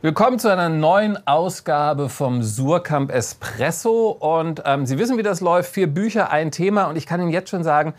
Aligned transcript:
Willkommen 0.00 0.38
zu 0.38 0.48
einer 0.48 0.68
neuen 0.68 1.26
Ausgabe 1.26 2.08
vom 2.08 2.40
Surkamp 2.40 3.10
Espresso. 3.10 4.10
Und 4.10 4.62
ähm, 4.64 4.86
Sie 4.86 4.96
wissen, 4.96 5.18
wie 5.18 5.24
das 5.24 5.40
läuft. 5.40 5.72
Vier 5.72 5.88
Bücher, 5.88 6.30
ein 6.30 6.52
Thema. 6.52 6.84
Und 6.84 6.94
ich 6.94 7.04
kann 7.04 7.20
Ihnen 7.20 7.32
jetzt 7.32 7.50
schon 7.50 7.64
sagen, 7.64 7.94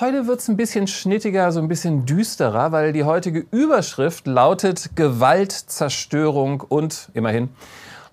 heute 0.00 0.26
wird 0.26 0.40
es 0.40 0.48
ein 0.48 0.56
bisschen 0.56 0.88
schnittiger, 0.88 1.52
so 1.52 1.60
ein 1.60 1.68
bisschen 1.68 2.04
düsterer, 2.04 2.72
weil 2.72 2.92
die 2.92 3.04
heutige 3.04 3.46
Überschrift 3.52 4.26
lautet 4.26 4.96
Gewalt, 4.96 5.52
Zerstörung 5.52 6.62
und 6.62 7.10
immerhin 7.14 7.50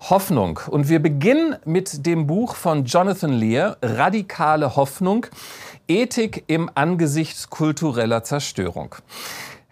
Hoffnung. 0.08 0.60
Und 0.68 0.88
wir 0.88 1.02
beginnen 1.02 1.56
mit 1.64 2.06
dem 2.06 2.28
Buch 2.28 2.54
von 2.54 2.84
Jonathan 2.84 3.32
Lear, 3.32 3.78
Radikale 3.82 4.76
Hoffnung, 4.76 5.26
Ethik 5.88 6.44
im 6.46 6.70
Angesicht 6.76 7.50
kultureller 7.50 8.22
Zerstörung. 8.22 8.94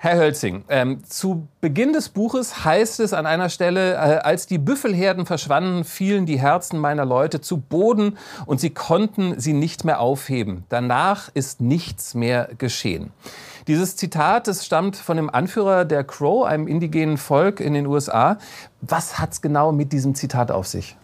Herr 0.07 0.18
Hölzing, 0.18 0.62
ähm, 0.68 1.02
zu 1.02 1.48
Beginn 1.61 1.93
des 1.93 2.11
Buches 2.11 2.64
heißt 2.64 3.00
es 3.00 3.12
an 3.12 3.27
einer 3.27 3.48
Stelle, 3.48 3.94
äh, 3.94 3.96
als 3.96 4.46
die 4.46 4.58
Büffelherden 4.58 5.26
verschwanden, 5.26 5.82
fielen 5.82 6.26
die 6.26 6.39
Herzen 6.39 6.79
meiner 6.79 7.04
Leute 7.04 7.40
zu 7.40 7.57
Boden 7.57 8.16
und 8.46 8.61
sie 8.61 8.71
konnten 8.71 9.40
sie 9.40 9.53
nicht 9.53 9.85
mehr 9.85 9.99
aufheben. 9.99 10.63
Danach 10.68 11.29
ist 11.35 11.61
nichts 11.61 12.14
mehr 12.14 12.50
geschehen. 12.57 13.11
Dieses 13.66 13.96
Zitat, 13.96 14.46
das 14.46 14.64
stammt 14.64 14.94
von 14.94 15.16
dem 15.16 15.29
Anführer 15.29 15.85
der 15.85 16.04
Crow, 16.04 16.46
einem 16.46 16.68
indigenen 16.68 17.18
Volk 17.18 17.58
in 17.58 17.75
den 17.75 17.88
USA. 17.88 18.38
Was 18.82 19.18
hat 19.18 19.32
es 19.32 19.43
genau 19.43 19.72
mit 19.72 19.93
diesem 19.93 20.14
Zitat 20.14 20.52
auf 20.52 20.68
sich? 20.68 20.96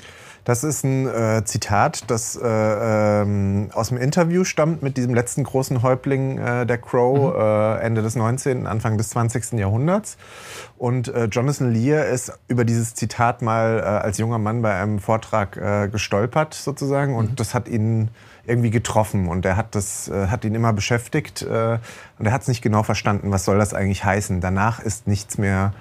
Das 0.45 0.65
ist 0.65 0.83
ein 0.83 1.07
äh, 1.07 1.45
Zitat, 1.45 2.11
das 2.11 2.35
äh, 2.35 2.43
ähm, 2.43 3.71
aus 3.73 3.91
dem 3.91 3.99
Interview 3.99 4.43
stammt 4.43 4.83
mit 4.83 4.97
diesem 4.97 5.15
letzten 5.15 5.45
großen 5.45 5.83
Häuptling 5.83 6.39
äh, 6.39 6.67
der 6.67 6.79
Crow, 6.79 7.33
mhm. 7.33 7.41
Äh, 7.41 7.87
Ende 7.87 8.03
des 8.03 8.17
19., 8.17 8.67
Anfang 8.67 8.99
des 8.99 9.11
20. 9.11 9.53
Jahrhunderts. 9.53 10.17
Und 10.79 11.09
äh, 11.09 11.27
Jonathan 11.27 11.73
Lear 11.73 12.07
ist 12.07 12.33
über 12.49 12.65
dieses 12.65 12.95
Zitat 12.95 13.41
mal 13.41 13.79
äh, 13.79 13.83
als 13.83 14.19
junger 14.19 14.39
Mann 14.39 14.63
bei 14.63 14.75
einem 14.75 14.99
Vortrag 14.99 15.53
gestolpert, 15.93 16.55
sozusagen. 16.55 17.15
Und 17.15 17.33
mhm. 17.33 17.37
das 17.37 17.55
hat 17.55 17.69
ihn 17.69 18.09
irgendwie 18.45 18.71
getroffen 18.71 19.29
und 19.29 19.45
er 19.47 19.57
hat 19.57 19.75
das 19.75 20.11
hat 20.13 20.45
ihn 20.45 20.55
immer 20.55 20.73
beschäftigt 20.73 21.43
und 21.43 22.27
er 22.27 22.33
hat 22.33 22.43
es 22.43 22.49
nicht 22.49 22.63
genau 22.63 22.83
verstanden, 22.83 23.31
was 23.31 23.45
soll 23.45 23.59
das 23.59 23.73
eigentlich 23.73 24.05
heißen. 24.05 24.41
Danach 24.41 24.81
ist 24.81 25.07
nichts 25.07 25.39
mehr 25.39 25.73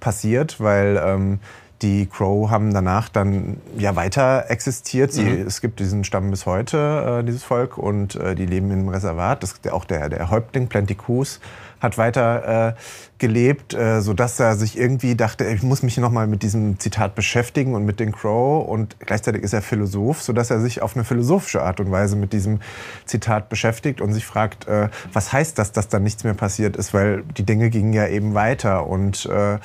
passiert, 0.00 0.60
weil 0.60 1.00
ähm, 1.04 1.40
die 1.82 2.06
Crow 2.06 2.50
haben 2.50 2.72
danach 2.72 3.08
dann 3.08 3.58
ja 3.76 3.96
weiter 3.96 4.46
existiert. 4.48 5.12
Sie, 5.12 5.24
mhm. 5.24 5.46
Es 5.46 5.60
gibt 5.60 5.78
diesen 5.80 6.04
Stamm 6.04 6.30
bis 6.30 6.46
heute, 6.46 7.20
äh, 7.20 7.24
dieses 7.24 7.42
Volk, 7.42 7.76
und 7.76 8.14
äh, 8.16 8.34
die 8.34 8.46
leben 8.46 8.70
im 8.70 8.88
Reservat. 8.88 9.42
Das, 9.42 9.60
auch 9.70 9.84
der, 9.84 10.08
der 10.08 10.30
Häuptling 10.30 10.68
Plenticus 10.68 11.40
hat 11.80 11.98
weiter 11.98 12.68
äh, 12.68 12.74
gelebt, 13.18 13.72
äh, 13.74 14.00
sodass 14.00 14.38
er 14.38 14.56
sich 14.56 14.78
irgendwie 14.78 15.14
dachte, 15.14 15.44
ich 15.44 15.62
muss 15.62 15.82
mich 15.82 15.96
nochmal 15.96 16.26
mit 16.26 16.42
diesem 16.42 16.78
Zitat 16.78 17.14
beschäftigen 17.14 17.74
und 17.74 17.84
mit 17.84 17.98
den 17.98 18.12
Crow. 18.12 18.66
Und 18.66 18.98
gleichzeitig 19.00 19.42
ist 19.42 19.52
er 19.52 19.62
Philosoph, 19.62 20.22
sodass 20.22 20.50
er 20.50 20.60
sich 20.60 20.82
auf 20.82 20.94
eine 20.94 21.04
philosophische 21.04 21.62
Art 21.62 21.80
und 21.80 21.90
Weise 21.90 22.16
mit 22.16 22.32
diesem 22.32 22.60
Zitat 23.06 23.48
beschäftigt 23.48 24.00
und 24.00 24.12
sich 24.12 24.26
fragt, 24.26 24.68
äh, 24.68 24.88
was 25.12 25.32
heißt 25.32 25.58
das, 25.58 25.72
dass 25.72 25.88
da 25.88 25.98
nichts 25.98 26.24
mehr 26.24 26.34
passiert 26.34 26.76
ist, 26.76 26.92
weil 26.92 27.22
die 27.36 27.44
Dinge 27.44 27.70
gingen 27.70 27.92
ja 27.92 28.06
eben 28.06 28.34
weiter. 28.34 28.86
Und, 28.86 29.26
äh, 29.26 29.58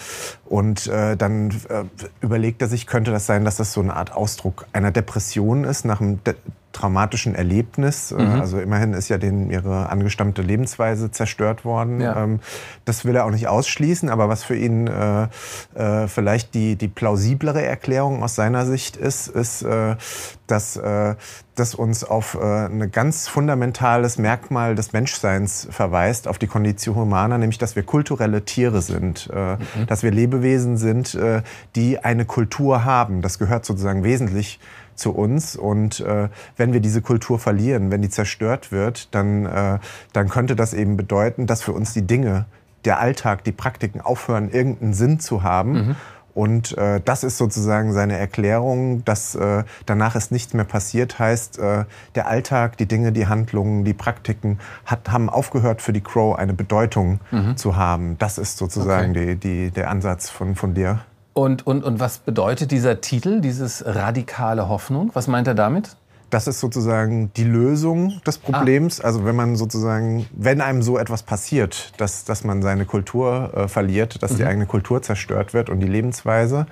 und 0.46 0.88
äh, 0.88 1.18
dann 1.18 1.50
äh, 1.70 1.84
überlegt 2.22 2.62
er 2.62 2.68
sich, 2.68 2.88
könnte 2.88 3.12
das 3.12 3.26
sein, 3.26 3.44
dass 3.44 3.58
das 3.58 3.74
so 3.74 3.82
eine 3.82 3.96
Art 3.96 4.14
Ausdruck 4.14 4.66
einer 4.74 4.92
Depression 4.92 5.66
ist, 5.66 5.86
nach 5.86 6.00
einem 6.02 6.24
De 6.24 6.36
traumatischen 6.72 7.36
Erlebnis. 7.36 8.12
Äh, 8.12 8.22
mhm. 8.22 8.42
Also 8.42 8.60
immerhin 8.60 8.94
ist 8.94 9.10
ja 9.10 9.18
denen 9.18 9.50
ihre 9.52 9.90
angestammte 9.90 10.42
Lebensweise 10.42 11.12
zerstört 11.12 11.66
worden. 11.66 12.02
Ja. 12.02 12.24
Ähm, 12.24 12.40
das 12.86 13.06
will 13.06 13.16
er 13.16 13.26
auch 13.26 13.32
nicht 13.32 13.48
ausschließen, 13.48 14.10
aber 14.10 14.30
was 14.30 14.44
für 14.44 14.56
ihn 14.56 14.88
äh, 14.88 15.28
äh, 15.76 16.08
vielleicht 16.08 16.54
die, 16.54 16.76
die 16.76 16.88
plausiblere 16.88 17.64
Erklärung 17.64 18.24
aus 18.24 18.36
seiner 18.36 18.66
Sicht 18.66 18.98
ist, 18.98 19.28
ist, 19.28 19.62
äh, 19.64 19.96
dass 20.48 20.76
äh, 20.76 21.16
das 21.56 21.76
uns 21.76 22.04
auf 22.04 22.36
äh, 22.36 22.66
ein 22.66 22.92
ganz 22.92 23.28
fundamentales 23.28 24.18
Merkmal 24.18 24.76
des 24.76 24.94
Menschseins 24.94 25.68
verweist, 25.70 26.28
auf 26.28 26.38
die 26.38 26.48
Condition 26.48 26.96
humana, 26.96 27.38
nämlich 27.38 27.58
dass 27.58 27.76
wir 27.76 27.84
kulturelle 27.84 28.44
Tiere 28.46 28.82
sind, 28.82 29.30
mhm. 29.34 29.86
dass 29.88 30.04
wir 30.04 30.12
Lebewesen 30.12 30.78
sind, 30.78 31.18
die 31.76 32.00
eine 32.00 32.26
Kultur 32.26 32.86
haben. 32.86 33.22
Das 33.22 33.38
gehört 33.38 33.66
sozusagen 33.66 34.04
wesentlich 34.04 34.60
zu 35.02 35.12
uns. 35.12 35.56
Und 35.56 36.00
äh, 36.00 36.30
wenn 36.56 36.72
wir 36.72 36.80
diese 36.80 37.02
Kultur 37.02 37.40
verlieren, 37.40 37.92
wenn 37.92 38.02
die 38.02 38.10
zerstört 38.10 38.72
wird, 38.72 39.14
dann, 39.14 39.46
äh, 39.46 39.80
dann 40.14 40.30
könnte 40.30 40.56
das 40.56 40.74
eben 40.74 40.96
bedeuten, 40.96 41.48
dass 41.48 41.62
für 41.62 41.74
uns 41.74 41.94
die 41.94 42.04
Dinge, 42.04 42.46
der 42.86 43.00
Alltag, 43.00 43.44
die 43.44 43.52
Praktiken 43.52 44.02
aufhören, 44.02 44.50
irgendeinen 44.50 44.94
Sinn 44.94 45.20
zu 45.20 45.44
haben. 45.44 45.74
Mhm. 45.74 45.96
Und 46.34 46.78
äh, 46.78 47.02
das 47.04 47.24
ist 47.24 47.38
sozusagen 47.38 47.92
seine 47.92 48.18
Erklärung, 48.18 49.04
dass 49.04 49.36
äh, 49.36 49.64
danach 49.86 50.16
ist 50.16 50.32
nichts 50.32 50.54
mehr 50.54 50.64
passiert, 50.64 51.20
heißt, 51.20 51.60
äh, 51.60 51.84
der 52.16 52.28
Alltag, 52.28 52.78
die 52.78 52.86
Dinge, 52.86 53.12
die 53.12 53.28
Handlungen, 53.28 53.84
die 53.84 53.94
Praktiken 53.94 54.60
hat, 54.86 55.12
haben 55.12 55.30
aufgehört 55.30 55.82
für 55.82 55.92
die 55.92 56.02
Crow 56.02 56.38
eine 56.38 56.54
Bedeutung 56.54 57.20
mhm. 57.32 57.58
zu 57.58 57.76
haben. 57.76 58.18
Das 58.18 58.38
ist 58.38 58.58
sozusagen 58.58 59.12
okay. 59.12 59.36
die, 59.36 59.66
die, 59.66 59.72
der 59.72 59.90
Ansatz 59.90 60.30
von, 60.30 60.56
von 60.56 60.74
dir. 60.74 61.02
Und, 61.34 61.66
und, 61.66 61.84
und 61.84 62.00
was 62.00 62.20
bedeutet 62.20 62.72
dieser 62.72 63.02
Titel, 63.02 63.42
dieses 63.42 63.86
radikale 63.86 64.68
Hoffnung? 64.68 65.12
Was 65.14 65.28
meint 65.28 65.48
er 65.48 65.56
damit? 65.56 65.96
Das 66.30 66.48
ist 66.48 66.62
sozusagen 66.62 67.32
die 67.34 67.44
Lösung 67.44 68.22
des 68.26 68.38
Problems. 68.38 69.02
Ah. 69.02 69.06
Also 69.06 69.26
wenn 69.26 69.36
man 69.36 69.56
sozusagen, 69.56 70.28
wenn 70.32 70.62
einem 70.62 70.82
so 70.82 70.98
etwas 70.98 71.24
passiert, 71.24 71.94
dass, 71.98 72.24
dass 72.24 72.44
man 72.44 72.62
seine 72.62 72.86
Kultur 72.86 73.52
äh, 73.54 73.68
verliert, 73.68 74.24
dass 74.24 74.34
mhm. 74.34 74.38
die 74.38 74.46
eigene 74.46 74.66
Kultur 74.66 75.02
zerstört 75.02 75.54
wird 75.54 75.70
und 75.70 75.82
die 75.82 75.88
Lebensweise, 75.88 76.68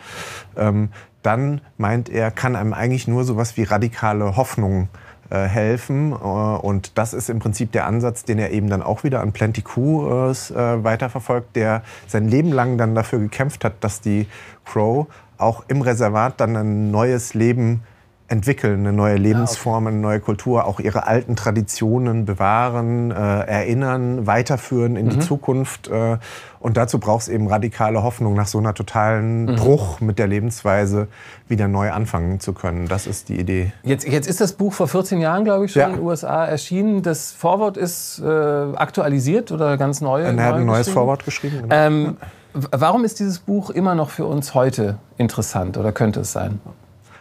ähm, 0.55 0.89
dann 1.23 1.59
meint 1.77 2.07
er, 2.09 2.31
kann 2.31 2.55
einem 2.55 2.73
eigentlich 2.73 3.07
nur 3.07 3.25
sowas 3.25 3.57
wie 3.57 3.63
radikale 3.63 4.37
Hoffnung 4.37 4.87
helfen. 5.35 6.11
Äh, 6.11 6.15
und 6.15 6.97
das 6.97 7.13
ist 7.13 7.29
im 7.29 7.39
Prinzip 7.39 7.71
der 7.71 7.85
Ansatz, 7.85 8.23
den 8.23 8.39
er 8.39 8.51
eben 8.51 8.69
dann 8.69 8.81
auch 8.81 9.03
wieder 9.03 9.21
an 9.21 9.31
Plenty 9.31 9.61
Q 9.61 10.07
äh, 10.07 10.83
weiterverfolgt, 10.83 11.55
der 11.55 11.83
sein 12.07 12.27
Leben 12.27 12.51
lang 12.51 12.77
dann 12.77 12.95
dafür 12.95 13.19
gekämpft 13.19 13.63
hat, 13.65 13.75
dass 13.81 14.01
die 14.01 14.27
Crow 14.65 15.07
auch 15.37 15.63
im 15.67 15.81
Reservat 15.81 16.39
dann 16.39 16.55
ein 16.55 16.91
neues 16.91 17.33
Leben 17.33 17.83
entwickeln, 18.29 18.81
eine 18.81 18.93
neue 18.93 19.17
Lebensform, 19.17 19.87
eine 19.87 19.97
neue 19.97 20.19
Kultur, 20.19 20.65
auch 20.65 20.79
ihre 20.79 21.07
alten 21.07 21.35
Traditionen 21.35 22.25
bewahren, 22.25 23.11
äh, 23.11 23.15
erinnern, 23.15 24.27
weiterführen 24.27 24.95
in 24.95 25.07
mhm. 25.07 25.09
die 25.09 25.19
Zukunft. 25.19 25.87
Äh, 25.87 26.17
und 26.59 26.77
dazu 26.77 26.99
braucht 26.99 27.23
es 27.23 27.27
eben 27.27 27.47
radikale 27.47 28.03
Hoffnung, 28.03 28.35
nach 28.35 28.47
so 28.47 28.57
einer 28.57 28.73
totalen 28.73 29.45
mhm. 29.45 29.55
Bruch 29.55 29.99
mit 29.99 30.19
der 30.19 30.27
Lebensweise 30.27 31.07
wieder 31.47 31.67
neu 31.67 31.91
anfangen 31.91 32.39
zu 32.39 32.53
können. 32.53 32.87
Das 32.87 33.07
ist 33.07 33.29
die 33.29 33.39
Idee. 33.39 33.71
Jetzt, 33.83 34.07
jetzt 34.07 34.27
ist 34.27 34.41
das 34.41 34.53
Buch 34.53 34.73
vor 34.73 34.87
14 34.87 35.19
Jahren, 35.19 35.43
glaube 35.43 35.65
ich, 35.65 35.71
schon 35.71 35.81
ja. 35.81 35.87
in 35.87 35.95
den 35.95 36.03
USA 36.03 36.45
erschienen. 36.45 37.01
Das 37.01 37.31
Vorwort 37.31 37.77
ist 37.77 38.19
äh, 38.19 38.27
aktualisiert 38.27 39.51
oder 39.51 39.77
ganz 39.77 40.01
neu? 40.01 40.21
Er 40.21 40.45
hat 40.45 40.55
ein 40.55 40.65
neues 40.65 40.89
Vorwort 40.89 41.25
geschrieben. 41.25 41.63
Genau. 41.63 41.75
Ähm, 41.75 42.17
warum 42.53 43.05
ist 43.05 43.19
dieses 43.19 43.39
Buch 43.39 43.69
immer 43.69 43.95
noch 43.95 44.09
für 44.09 44.25
uns 44.25 44.53
heute 44.53 44.97
interessant 45.17 45.77
oder 45.77 45.91
könnte 45.91 46.19
es 46.19 46.31
sein? 46.31 46.59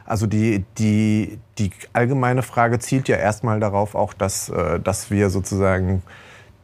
Also 0.09 0.27
die, 0.27 0.65
die, 0.79 1.39
die 1.59 1.71
allgemeine 1.93 2.43
Frage 2.43 2.79
zielt 2.79 3.09
ja 3.09 3.17
erstmal 3.17 3.61
darauf 3.61 3.95
auch, 3.95 4.15
dass, 4.15 4.49
äh, 4.49 4.81
dass 4.81 5.11
wir 5.11 5.29
sozusagen 5.29 6.03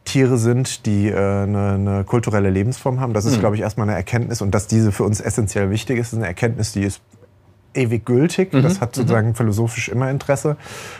Tiere 0.03 0.37
sind, 0.37 0.87
die 0.87 1.09
äh, 1.09 1.15
eine, 1.15 1.73
eine 1.73 2.03
kulturelle 2.05 2.49
Lebensform 2.49 2.99
haben. 2.99 3.13
Das 3.13 3.25
ist, 3.25 3.35
mhm. 3.35 3.41
glaube 3.41 3.55
ich, 3.55 3.61
erstmal 3.61 3.87
eine 3.87 3.95
Erkenntnis 3.95 4.41
und 4.41 4.51
dass 4.51 4.65
diese 4.65 4.91
für 4.91 5.03
uns 5.03 5.21
essentiell 5.21 5.69
wichtig 5.69 5.99
ist, 5.99 6.13
ist 6.13 6.17
eine 6.17 6.27
Erkenntnis, 6.27 6.71
die 6.71 6.83
ist 6.83 7.01
ewig 7.75 8.05
gültig. 8.05 8.53
Mhm. 8.53 8.63
Das 8.63 8.81
hat 8.81 8.95
sozusagen 8.95 9.29
mhm. 9.29 9.35
philosophisch 9.35 9.89
immer 9.89 10.09
Interesse. 10.09 10.57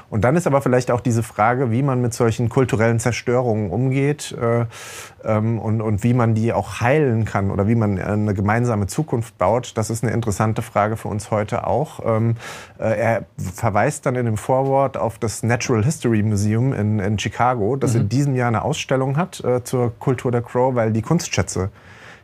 Und 0.09 0.23
dann 0.23 0.35
ist 0.35 0.47
aber 0.47 0.61
vielleicht 0.61 0.91
auch 0.91 1.01
diese 1.01 1.23
Frage, 1.23 1.71
wie 1.71 1.83
man 1.83 2.01
mit 2.01 2.13
solchen 2.13 2.49
kulturellen 2.49 2.99
Zerstörungen 2.99 3.69
umgeht 3.69 4.35
äh, 4.39 4.65
ähm, 5.23 5.59
und, 5.59 5.81
und 5.81 6.03
wie 6.03 6.13
man 6.13 6.35
die 6.35 6.53
auch 6.53 6.81
heilen 6.81 7.25
kann 7.25 7.51
oder 7.51 7.67
wie 7.67 7.75
man 7.75 7.99
eine 7.99 8.33
gemeinsame 8.33 8.87
Zukunft 8.87 9.37
baut. 9.37 9.77
Das 9.77 9.89
ist 9.89 10.03
eine 10.03 10.13
interessante 10.13 10.61
Frage 10.61 10.97
für 10.97 11.07
uns 11.07 11.31
heute 11.31 11.67
auch. 11.67 11.99
Ähm, 12.05 12.35
äh, 12.79 12.97
er 12.97 13.25
verweist 13.37 14.05
dann 14.05 14.15
in 14.15 14.25
dem 14.25 14.37
Vorwort 14.37 14.97
auf 14.97 15.17
das 15.17 15.43
Natural 15.43 15.83
History 15.83 16.23
Museum 16.23 16.73
in, 16.73 16.99
in 16.99 17.19
Chicago, 17.19 17.75
das 17.75 17.93
mhm. 17.93 18.01
in 18.01 18.09
diesem 18.09 18.35
Jahr 18.35 18.47
eine 18.47 18.63
Ausstellung 18.63 19.17
hat 19.17 19.43
äh, 19.43 19.63
zur 19.63 19.97
Kultur 19.99 20.31
der 20.31 20.41
Crow, 20.41 20.75
weil 20.75 20.91
die 20.91 21.01
Kunstschätze 21.01 21.69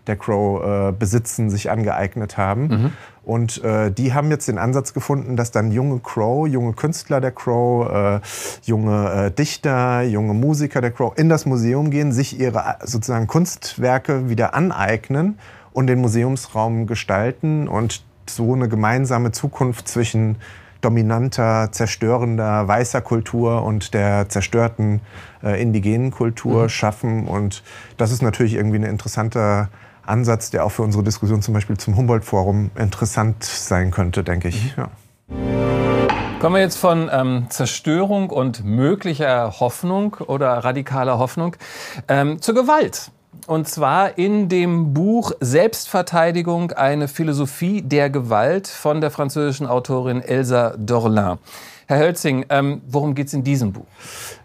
der 0.08 0.16
Crow 0.16 0.64
äh, 0.64 0.92
besitzen, 0.92 1.50
sich 1.50 1.70
angeeignet 1.70 2.38
haben. 2.38 2.68
Mhm. 2.68 2.92
Und 3.24 3.64
äh, 3.64 3.92
die 3.92 4.14
haben 4.14 4.32
jetzt 4.32 4.48
den 4.48 4.58
Ansatz 4.58 4.94
gefunden, 4.94 5.36
dass 5.36 5.52
dann 5.52 5.72
junge 5.72 6.00
Crow, 6.00 6.48
junge 6.48 6.74
Künstler 6.74 7.22
der 7.22 7.32
Crow, 7.32 7.88
äh, 7.90 8.20
junge 8.64 9.28
äh, 9.28 9.32
Dichter, 9.32 10.02
junge 10.02 10.34
Musiker 10.34 10.82
der 10.82 10.92
Crow 10.92 11.14
in 11.16 11.30
das 11.30 11.46
Museum 11.46 11.92
gehen, 11.92 12.12
sich 12.12 12.40
ihre 12.40 12.60
äh, 12.60 12.86
sozusagen 12.86 13.28
Kunstwerke 13.28 14.30
wieder 14.30 14.56
aneignen 14.56 15.38
und 15.72 15.88
den 15.88 16.02
Museumsraum 16.02 16.88
gestalten 16.88 17.68
und 17.68 18.04
so 18.28 18.54
eine 18.54 18.68
gemeinsame 18.68 19.32
Zukunft 19.32 19.88
zwischen 19.88 20.38
dominanter, 20.82 21.70
zerstörender 21.72 22.68
weißer 22.68 23.02
Kultur 23.02 23.64
und 23.64 23.94
der 23.94 24.30
zerstörten 24.30 25.02
äh, 25.44 25.62
indigenen 25.62 26.12
Kultur 26.12 26.64
mhm. 26.64 26.70
schaffen. 26.70 27.28
Und 27.28 27.64
das 27.98 28.12
ist 28.12 28.22
natürlich 28.22 28.56
irgendwie 28.56 28.78
ein 28.78 28.84
interessanter 28.84 29.70
Ansatz, 30.06 30.50
der 30.50 30.66
auch 30.66 30.72
für 30.72 30.82
unsere 30.82 31.04
Diskussion 31.04 31.42
zum 31.42 31.54
Beispiel 31.54 31.78
zum 31.78 31.96
Humboldt-Forum 31.96 32.72
interessant 32.76 33.44
sein 33.44 33.92
könnte, 33.92 34.24
denke 34.24 34.50
ich. 34.50 34.76
Mhm. 34.78 34.84
Ja. 34.84 34.92
Kommen 36.40 36.56
wir 36.56 36.62
jetzt 36.62 36.78
von 36.78 37.10
ähm, 37.14 37.46
Zerstörung 37.50 38.32
und 38.32 38.66
möglicher 38.66 39.60
Hoffnung 39.60 40.16
oder 40.26 40.50
radikaler 40.58 41.20
Hoffnung 41.20 41.56
ähm, 42.08 42.42
zur 42.42 42.56
Gewalt. 42.56 43.12
Und 43.48 43.68
zwar 43.68 44.18
in 44.18 44.50
dem 44.50 44.94
Buch 44.94 45.32
Selbstverteidigung, 45.40 46.72
eine 46.72 47.08
Philosophie 47.08 47.82
der 47.82 48.10
Gewalt 48.10 48.68
von 48.68 49.02
der 49.02 49.12
französischen 49.12 49.68
Autorin 49.68 50.22
Elsa 50.22 50.74
Dorlin. 50.78 51.38
Herr 51.88 52.00
Hölzing, 52.00 52.46
ähm, 52.50 52.82
worum 52.88 53.16
geht 53.16 53.28
es 53.28 53.34
in 53.34 53.44
diesem 53.44 53.74
Buch? 53.74 53.86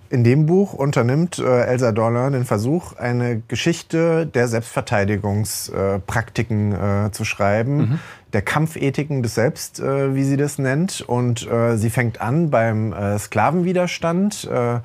In 0.09 0.25
dem 0.25 0.47
Buch 0.47 0.73
unternimmt 0.73 1.39
äh, 1.39 1.65
Elsa 1.65 1.93
Dorler 1.93 2.31
den 2.31 2.45
Versuch, 2.45 2.97
eine 2.97 3.43
Geschichte 3.49 4.27
der 4.27 4.49
Selbstverteidigungspraktiken 4.49 6.73
äh, 6.73 7.11
zu 7.13 7.25
schreiben, 7.25 7.77
mhm 7.77 8.01
der 8.33 8.43
Kampfethiken 8.43 9.23
des 9.23 9.35
Selbst, 9.35 9.81
äh, 9.81 10.15
wie 10.15 10.25
sie 10.25 10.37
das 10.37 10.59
nennt. 10.59 11.01
Und 11.01 11.49
äh, 11.51 11.77
sie 11.77 11.91
fängt 11.91 12.21
an 12.21 12.51
beim 12.51 12.93
äh, 12.93 13.19
Sklavenwiderstand, 13.19 14.49
äh, 14.53 14.81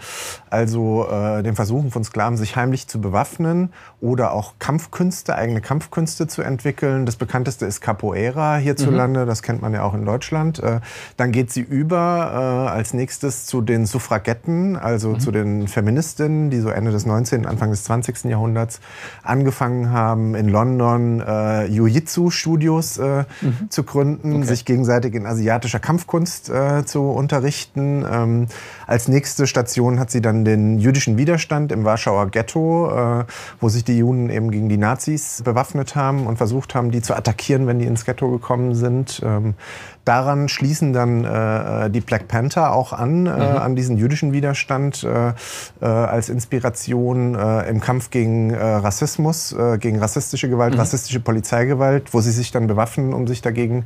also 0.49 1.07
äh, 1.09 1.41
den 1.41 1.55
Versuchen 1.55 1.91
von 1.91 2.03
Sklaven, 2.03 2.37
sich 2.37 2.55
heimlich 2.55 2.87
zu 2.87 3.01
bewaffnen 3.01 3.73
oder 3.99 4.33
auch 4.33 4.53
Kampfkünste, 4.59 5.35
eigene 5.35 5.61
Kampfkünste 5.61 6.27
zu 6.27 6.43
entwickeln. 6.43 7.05
Das 7.05 7.15
bekannteste 7.15 7.65
ist 7.65 7.81
Capoeira 7.81 8.57
hierzulande, 8.57 9.21
mhm. 9.21 9.27
das 9.27 9.41
kennt 9.41 9.61
man 9.61 9.73
ja 9.73 9.83
auch 9.83 9.95
in 9.95 10.05
Deutschland. 10.05 10.59
Äh, 10.59 10.79
dann 11.17 11.31
geht 11.31 11.51
sie 11.51 11.61
über 11.61 12.67
äh, 12.67 12.71
als 12.71 12.93
nächstes 12.93 13.47
zu 13.47 13.61
den 13.61 13.85
Suffragetten, 13.85 14.77
also 14.77 15.09
mhm. 15.09 15.19
zu 15.19 15.31
den 15.31 15.67
Feministinnen, 15.67 16.51
die 16.51 16.59
so 16.59 16.69
Ende 16.69 16.91
des 16.91 17.05
19., 17.05 17.45
Anfang 17.47 17.71
des 17.71 17.83
20. 17.85 18.25
Jahrhunderts 18.25 18.81
angefangen 19.23 19.91
haben, 19.91 20.35
in 20.35 20.47
London 20.47 21.21
äh, 21.21 21.65
Jiu-Jitsu-Studios 21.65 22.97
äh, 22.99 23.25
mhm. 23.41 23.69
zu 23.69 23.83
gründen, 23.83 24.37
okay. 24.37 24.45
sich 24.45 24.65
gegenseitig 24.65 25.13
in 25.13 25.25
asiatischer 25.25 25.79
Kampfkunst 25.79 26.49
äh, 26.49 26.85
zu 26.85 27.03
unterrichten. 27.03 28.05
Ähm, 28.09 28.47
als 28.91 29.07
nächste 29.07 29.47
Station 29.47 29.99
hat 30.01 30.11
sie 30.11 30.21
dann 30.21 30.43
den 30.43 30.77
jüdischen 30.77 31.17
Widerstand 31.17 31.71
im 31.71 31.85
Warschauer 31.85 32.29
Ghetto, 32.29 33.21
äh, 33.21 33.25
wo 33.61 33.69
sich 33.69 33.85
die 33.85 33.97
Juden 33.97 34.29
eben 34.29 34.51
gegen 34.51 34.67
die 34.67 34.77
Nazis 34.77 35.41
bewaffnet 35.45 35.95
haben 35.95 36.27
und 36.27 36.35
versucht 36.35 36.75
haben, 36.75 36.91
die 36.91 37.01
zu 37.01 37.15
attackieren, 37.15 37.67
wenn 37.67 37.79
die 37.79 37.85
ins 37.85 38.03
Ghetto 38.03 38.29
gekommen 38.29 38.75
sind. 38.75 39.21
Ähm, 39.23 39.55
Daran 40.03 40.49
schließen 40.49 40.93
dann 40.93 41.25
äh, 41.25 41.89
die 41.91 42.01
Black 42.01 42.27
Panther 42.27 42.73
auch 42.73 42.91
an, 42.91 43.27
äh, 43.27 43.29
mhm. 43.29 43.39
an 43.39 43.75
diesen 43.75 43.97
jüdischen 43.97 44.33
Widerstand 44.33 45.03
äh, 45.03 45.33
äh 45.79 45.85
als 45.85 46.29
Inspiration 46.29 47.35
äh, 47.35 47.69
im 47.69 47.81
Kampf 47.81 48.09
gegen 48.09 48.49
äh, 48.49 48.61
Rassismus, 48.61 49.55
gegen 49.79 49.99
rassistische 49.99 50.49
Gewalt, 50.49 50.73
mhm. 50.73 50.79
rassistische 50.79 51.19
Polizeigewalt, 51.19 52.13
wo 52.13 52.21
sie 52.21 52.31
sich 52.31 52.51
dann 52.51 52.67
bewaffnen, 52.67 53.13
um 53.13 53.27
sich 53.27 53.41
dagegen 53.41 53.85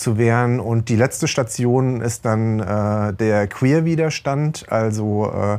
zu 0.00 0.18
wehren. 0.18 0.58
Und 0.58 0.88
die 0.88 0.96
letzte 0.96 1.28
Station 1.28 2.00
ist 2.00 2.24
dann 2.24 2.60
äh, 2.60 3.12
der 3.12 3.46
Queer-Widerstand, 3.46 4.66
also 4.70 5.30
äh, 5.32 5.58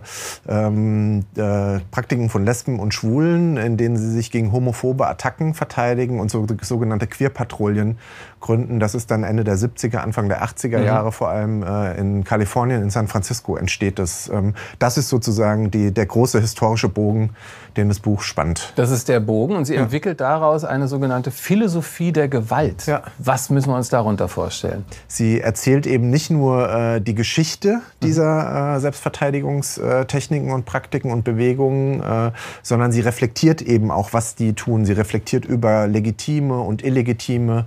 ähm, 0.49 1.25
äh, 1.35 1.79
Praktiken 1.91 2.29
von 2.29 2.43
Lesben 2.43 2.79
und 2.79 2.93
Schwulen, 2.93 3.57
in 3.57 3.77
denen 3.77 3.97
sie 3.97 4.11
sich 4.11 4.31
gegen 4.31 4.51
homophobe 4.51 5.07
Attacken 5.07 5.53
verteidigen 5.53 6.19
und 6.19 6.31
so, 6.31 6.45
sogenannte 6.61 7.07
Queer-Patrouillen 7.07 7.97
gründen. 8.41 8.79
Das 8.79 8.95
ist 8.95 9.11
dann 9.11 9.23
Ende 9.23 9.43
der 9.43 9.57
70er, 9.57 9.97
Anfang 9.97 10.27
der 10.27 10.43
80er 10.43 10.79
mhm. 10.79 10.85
Jahre 10.85 11.11
vor 11.11 11.29
allem 11.29 11.63
äh, 11.63 11.97
in 11.97 12.23
Kalifornien, 12.23 12.81
in 12.81 12.89
San 12.89 13.07
Francisco 13.07 13.55
entsteht 13.55 13.99
das. 13.99 14.29
Ähm, 14.29 14.55
das 14.79 14.97
ist 14.97 15.09
sozusagen 15.09 15.71
die, 15.71 15.91
der 15.91 16.07
große 16.07 16.41
historische 16.41 16.89
Bogen, 16.89 17.29
den 17.77 17.87
das 17.87 17.99
Buch 17.99 18.21
spannt. 18.21 18.73
Das 18.75 18.91
ist 18.91 19.07
der 19.07 19.19
Bogen 19.19 19.55
und 19.55 19.65
sie 19.65 19.75
ja. 19.75 19.83
entwickelt 19.83 20.19
daraus 20.19 20.65
eine 20.65 20.87
sogenannte 20.87 21.31
Philosophie 21.31 22.11
der 22.11 22.27
Gewalt. 22.27 22.87
Ja. 22.87 23.03
Was 23.19 23.49
müssen 23.49 23.69
wir 23.69 23.77
uns 23.77 23.89
darunter 23.89 24.27
vorstellen? 24.31 24.85
Sie 25.07 25.39
erzählt 25.39 25.85
eben 25.85 26.09
nicht 26.09 26.31
nur 26.31 26.69
äh, 26.69 27.01
die 27.01 27.15
Geschichte 27.15 27.81
dieser 28.01 28.75
äh, 28.75 28.79
Selbstverteidigungstechniken 28.79 30.51
und 30.51 30.65
Praktiken 30.65 31.11
und 31.11 31.23
Bewegungen, 31.23 32.01
äh, 32.01 32.31
sondern 32.63 32.91
sie 32.91 33.01
reflektiert 33.01 33.61
eben 33.61 33.91
auch, 33.91 34.13
was 34.13 34.35
die 34.35 34.53
tun. 34.53 34.85
Sie 34.85 34.93
reflektiert 34.93 35.45
über 35.45 35.87
legitime 35.87 36.59
und 36.59 36.83
illegitime 36.83 37.65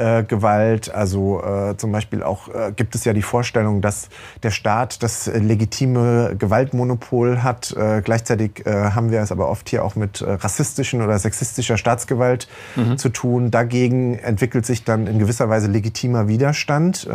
äh, 0.00 0.24
Gewalt. 0.24 0.92
Also 0.94 1.42
äh, 1.42 1.76
zum 1.76 1.92
Beispiel 1.92 2.22
auch 2.22 2.48
äh, 2.48 2.72
gibt 2.74 2.94
es 2.94 3.04
ja 3.04 3.12
die 3.12 3.22
Vorstellung, 3.22 3.82
dass 3.82 4.08
der 4.42 4.50
Staat 4.50 5.02
das 5.02 5.26
legitime 5.26 6.36
Gewaltmonopol 6.38 7.42
hat. 7.42 7.74
gleichzeitig 8.04 8.64
haben 8.66 9.10
wir 9.10 9.20
es 9.20 9.32
aber 9.32 9.48
oft 9.48 9.68
hier 9.68 9.84
auch 9.84 9.94
mit 9.96 10.22
rassistischen 10.26 11.02
oder 11.02 11.18
sexistischer 11.18 11.76
Staatsgewalt 11.76 12.48
mhm. 12.76 12.98
zu 12.98 13.08
tun. 13.10 13.50
Dagegen 13.50 14.18
entwickelt 14.18 14.66
sich 14.66 14.84
dann 14.84 15.06
in 15.06 15.18
gewisser 15.18 15.48
Weise 15.48 15.68
legitimer 16.00 16.28
Widerstand. 16.28 17.08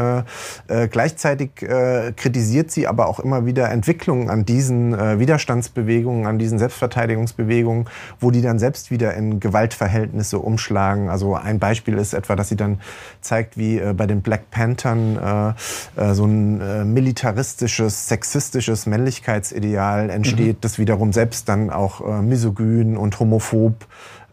gleichzeitig 0.91 1.51
kritisiert 1.55 2.71
sie 2.71 2.87
aber 2.87 3.07
auch 3.07 3.19
immer 3.19 3.45
wieder 3.45 3.69
Entwicklungen 3.69 4.29
an 4.29 4.45
diesen 4.45 4.93
Widerstandsbewegungen, 4.93 6.27
an 6.27 6.37
diesen 6.37 6.59
Selbstverteidigungsbewegungen, 6.59 7.85
wo 8.19 8.31
die 8.31 8.41
dann 8.41 8.59
selbst 8.59 8.91
wieder 8.91 9.13
in 9.13 9.39
Gewaltverhältnisse 9.39 10.39
umschlagen. 10.39 11.09
Also 11.09 11.35
ein 11.35 11.59
Beispiel 11.59 11.97
ist 11.97 12.13
etwa, 12.13 12.35
dass 12.35 12.49
sie 12.49 12.55
dann 12.55 12.79
zeigt, 13.21 13.57
wie 13.57 13.79
äh, 13.79 13.93
bei 13.93 14.05
den 14.05 14.21
Black 14.21 14.51
Panthern 14.51 15.55
äh, 15.97 16.01
äh, 16.01 16.13
so 16.13 16.25
ein 16.25 16.61
äh, 16.61 16.85
militaristisches, 16.85 18.07
sexistisches 18.07 18.85
Männlichkeitsideal 18.85 20.09
entsteht, 20.09 20.57
mhm. 20.57 20.61
das 20.61 20.79
wiederum 20.79 21.13
selbst 21.13 21.49
dann 21.49 21.69
auch 21.69 22.01
äh, 22.01 22.21
misogyn 22.21 22.97
und 22.97 23.19
homophob 23.19 23.73
äh, 23.83 23.85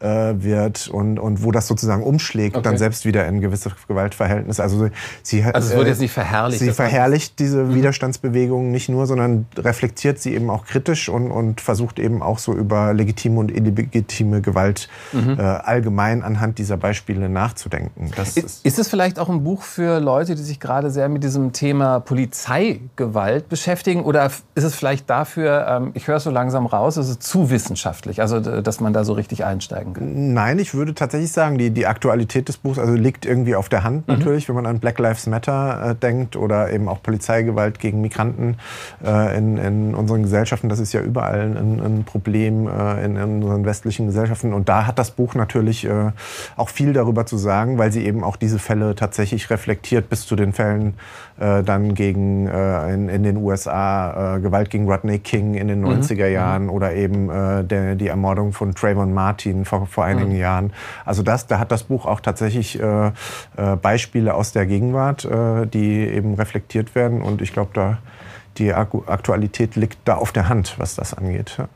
wird 0.03 0.89
und, 0.89 1.19
und 1.19 1.45
wo 1.45 1.53
das 1.53 1.67
sozusagen 1.67 2.03
umschlägt, 2.03 2.57
okay. 2.57 2.65
dann 2.65 2.79
selbst 2.79 3.05
wieder 3.05 3.27
in 3.27 3.41
gewisse 3.41 3.71
Gewaltverhältnisse. 3.87 4.63
Also 4.63 4.89
sie 5.23 5.45
also 5.45 5.69
es 5.69 5.77
wird 5.77 5.89
jetzt 5.89 6.01
nicht 6.01 6.13
verherrlicht. 6.13 6.59
Sie 6.59 6.73
verherrlicht 6.73 7.39
diese 7.39 7.65
mhm. 7.65 7.75
Widerstandsbewegungen 7.75 8.71
nicht 8.71 8.89
nur, 8.89 9.07
sondern 9.07 9.47
reflektiert 9.57 10.19
sie 10.19 10.35
eben 10.35 10.51
auch 10.51 10.65
kritisch 10.67 11.09
und, 11.09 11.31
und 11.31 11.61
versucht 11.61 11.99
eben 11.99 12.23
auch 12.23 12.39
so 12.39 12.53
über 12.55 12.93
legitime 12.95 13.39
und 13.39 13.51
illegitime 13.51 14.41
Gewalt 14.41 14.89
mhm. 15.13 15.39
äh, 15.39 15.43
allgemein 15.43 16.23
anhand 16.23 16.59
dieser 16.59 16.77
Beispiele 16.77 17.29
nachzudenken. 17.29 18.11
Das 18.17 18.37
ist, 18.37 18.65
ist 18.65 18.79
es 18.79 18.89
vielleicht 18.89 19.19
auch 19.19 19.29
ein 19.29 19.45
Buch 19.45 19.63
für 19.63 20.01
Leute, 20.01 20.35
die 20.35 20.43
sich 20.43 20.61
gerade 20.61 20.91
sehr 20.91 21.09
mit 21.09 21.23
diesem 21.23 21.53
Thema 21.53 22.01
Polizeigewalt 22.01 23.49
beschäftigen? 23.49 24.03
Oder 24.03 24.27
ist 24.27 24.65
es 24.65 24.75
vielleicht 24.75 25.09
dafür, 25.09 25.67
ähm, 25.69 25.91
ich 25.95 26.09
höre 26.09 26.17
es 26.17 26.25
so 26.25 26.31
langsam 26.31 26.67
raus, 26.67 26.97
ist 26.97 27.09
es 27.09 27.19
zu 27.19 27.51
wissenschaftlich, 27.51 28.21
also 28.21 28.41
dass 28.41 28.81
man 28.81 28.93
da 28.93 29.05
so 29.05 29.13
richtig 29.13 29.45
einsteigen 29.45 29.92
kann? 29.95 30.33
Nein, 30.33 30.59
ich 30.59 30.75
würde 30.75 30.95
tatsächlich 30.95 31.33
sagen, 31.33 31.59
die, 31.59 31.71
die 31.71 31.87
Aktualität 31.87 32.49
des 32.49 32.57
Buchs 32.57 32.79
also 32.79 32.95
liegt 32.95 33.27
irgendwie 33.27 33.55
auf 33.55 33.69
der 33.69 33.85
Hand 33.85 34.09
mhm. 34.09 34.15
natürlich, 34.15 34.49
wenn 34.49 34.55
man 34.55 34.67
an 34.67 34.79
Black 34.79 34.99
Lives 34.99 35.27
Matter 35.27 35.91
äh, 35.91 35.95
denkt 35.95 36.37
oder 36.37 36.71
eben 36.71 36.89
auch 36.89 37.03
Polizeigewalt 37.03 37.79
gegen 37.79 38.01
Migranten 38.01 38.57
äh, 39.05 39.37
in, 39.37 39.59
in 39.59 39.95
unseren 39.95 40.23
Gesellschaften. 40.23 40.69
Das 40.69 40.79
ist 40.79 40.93
ja 40.93 41.01
überall 41.01 41.57
ein, 41.57 41.81
ein 41.81 42.05
Problem 42.05 42.67
äh, 42.67 43.05
in, 43.05 43.17
in, 43.17 43.43
unseren 43.43 43.65
westlichen 43.65 44.07
Gesellschaften. 44.07 44.53
Und 44.53 44.69
da 44.69 44.87
hat 44.87 44.99
das 44.99 45.11
Buch 45.11 45.35
natürlich 45.35 45.85
äh, 45.85 46.11
auch 46.57 46.69
viel 46.69 46.93
darüber 46.93 47.27
zu 47.27 47.37
sagen, 47.37 47.79
weil 47.79 47.93
sie 47.93 48.05
eben 48.05 48.25
auch 48.25 48.37
diese 48.37 48.59
Fälle 48.59 48.95
tatsächlich 48.95 49.51
reflektiert 49.51 50.09
bis 50.09 50.27
zu 50.27 50.37
den 50.37 50.53
Fällen 50.53 50.95
äh, 51.39 51.63
dann 51.63 51.95
gegen 51.95 52.47
äh, 52.47 52.95
in, 52.95 53.09
in 53.09 53.23
den 53.23 53.37
USA 53.37 54.39
Gewalt 54.39 54.71
gegen 54.71 54.89
Rodney 54.89 55.19
King 55.19 55.55
in 55.55 55.69
den 55.69 55.85
90er 55.85 56.27
mhm. 56.27 56.33
Jahren 56.33 56.63
mhm. 56.65 56.71
oder 56.71 56.95
eben 56.95 57.29
der, 57.29 57.95
die 57.95 58.09
Ermordung 58.09 58.53
von 58.53 58.75
Trayvon 58.75 59.13
Martin 59.13 59.65
vor, 59.65 59.82
vor 59.87 60.05
einigen 60.05 60.33
mhm. 60.33 60.39
Jahren. 60.39 60.73
Also 61.05 61.23
das, 61.23 61.47
da 61.47 61.59
hat 61.59 61.73
das 61.73 61.85
Buch 61.85 62.07
auch 62.07 62.21
tatsächlich 62.21 62.81
äh, 62.81 63.07
äh, 63.07 63.13
Beispiele 63.81 64.35
aus 64.35 64.53
der 64.53 64.67
Gegenwart, 64.67 65.25
äh, 65.25 65.67
die 65.67 66.07
eben 66.07 66.35
reflektiert 66.35 66.95
werden. 66.95 67.23
Und 67.23 67.43
ich 67.43 67.53
glaube, 67.53 67.71
da 67.75 67.99
die 68.59 68.73
Aktualität 68.75 69.77
liegt 69.77 69.99
da 70.05 70.17
auf 70.17 70.33
der 70.33 70.49
Hand, 70.49 70.75
was 70.79 70.95
das 70.95 71.15
angeht. 71.15 71.57
Ja. 71.59 71.69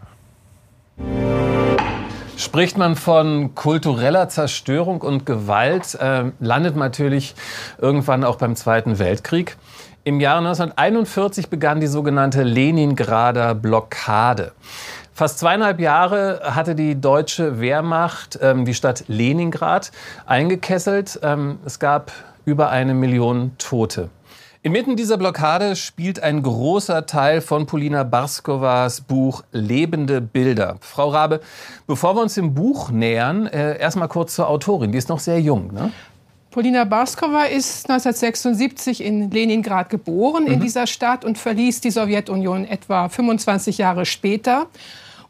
Spricht 2.36 2.76
man 2.76 2.96
von 2.96 3.54
kultureller 3.54 4.28
Zerstörung 4.28 5.00
und 5.00 5.25
Gewalt, 5.25 5.94
äh, 5.94 6.25
landet 6.38 6.76
man 6.76 6.88
natürlich 6.88 7.34
irgendwann 7.78 8.25
auch 8.25 8.36
beim 8.36 8.56
Zweiten 8.56 8.98
Weltkrieg. 8.98 9.56
Im 10.04 10.20
Jahre 10.20 10.38
1941 10.38 11.48
begann 11.48 11.80
die 11.80 11.86
sogenannte 11.86 12.42
Leningrader 12.42 13.54
Blockade. 13.54 14.52
Fast 15.16 15.38
zweieinhalb 15.38 15.80
Jahre 15.80 16.42
hatte 16.44 16.75
die 16.75 17.00
deutsche 17.00 17.58
Wehrmacht 17.58 18.38
ähm, 18.42 18.66
die 18.66 18.75
Stadt 18.75 19.04
Leningrad 19.06 19.90
eingekesselt. 20.26 21.18
Ähm, 21.23 21.58
es 21.64 21.78
gab 21.78 22.12
über 22.44 22.68
eine 22.68 22.92
Million 22.92 23.52
Tote. 23.56 24.11
Inmitten 24.61 24.94
dieser 24.94 25.16
Blockade 25.16 25.75
spielt 25.75 26.23
ein 26.23 26.42
großer 26.42 27.06
Teil 27.06 27.40
von 27.40 27.64
Polina 27.64 28.02
Barskowas 28.02 29.00
Buch 29.00 29.42
Lebende 29.52 30.20
Bilder. 30.20 30.76
Frau 30.80 31.08
Rabe, 31.08 31.40
bevor 31.87 32.14
wir 32.14 32.20
uns 32.20 32.35
dem 32.35 32.52
Buch 32.52 32.90
nähern, 32.90 33.46
äh, 33.46 33.78
erstmal 33.78 34.08
kurz 34.08 34.35
zur 34.35 34.50
Autorin. 34.50 34.92
Die 34.92 34.99
ist 34.99 35.08
noch 35.08 35.20
sehr 35.20 35.40
jung. 35.40 35.73
Ne? 35.73 35.92
Polina 36.50 36.85
Barskova 36.85 37.44
ist 37.44 37.88
1976 37.88 39.02
in 39.02 39.30
Leningrad 39.30 39.88
geboren, 39.88 40.44
mhm. 40.44 40.52
in 40.52 40.61
dieser 40.61 40.87
Stadt, 40.87 41.25
und 41.25 41.38
verließ 41.38 41.80
die 41.80 41.90
Sowjetunion 41.90 42.66
etwa 42.66 43.08
25 43.08 43.78
Jahre 43.78 44.04
später 44.04 44.66